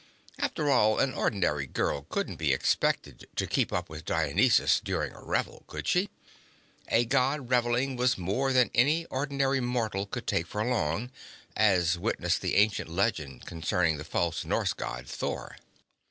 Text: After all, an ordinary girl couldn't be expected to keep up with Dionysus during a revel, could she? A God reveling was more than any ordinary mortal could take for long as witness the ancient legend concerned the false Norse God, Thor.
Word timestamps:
After 0.39 0.71
all, 0.71 0.97
an 0.99 1.13
ordinary 1.13 1.67
girl 1.67 2.07
couldn't 2.09 2.37
be 2.37 2.53
expected 2.53 3.27
to 3.35 3.45
keep 3.45 3.71
up 3.71 3.87
with 3.87 4.03
Dionysus 4.03 4.81
during 4.83 5.13
a 5.13 5.21
revel, 5.21 5.63
could 5.67 5.87
she? 5.87 6.09
A 6.87 7.05
God 7.05 7.51
reveling 7.51 7.97
was 7.97 8.17
more 8.17 8.51
than 8.51 8.71
any 8.73 9.05
ordinary 9.11 9.59
mortal 9.61 10.07
could 10.07 10.25
take 10.25 10.47
for 10.47 10.65
long 10.65 11.11
as 11.55 11.99
witness 11.99 12.39
the 12.39 12.55
ancient 12.55 12.89
legend 12.89 13.45
concerned 13.45 13.99
the 13.99 14.03
false 14.03 14.43
Norse 14.43 14.73
God, 14.73 15.05
Thor. 15.07 15.55